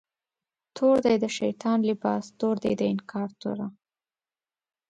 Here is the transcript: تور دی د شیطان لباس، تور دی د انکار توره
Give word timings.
تور 0.75 0.97
دی 1.05 1.15
د 1.23 1.25
شیطان 1.37 1.79
لباس، 1.89 2.23
تور 2.39 2.55
دی 2.63 2.73
د 2.79 2.81
انکار 2.93 3.29
توره 3.41 3.67